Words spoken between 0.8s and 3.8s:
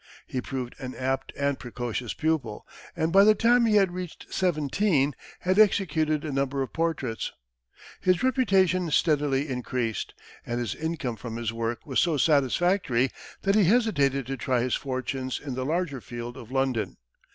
apt and precocious pupil, and by the time he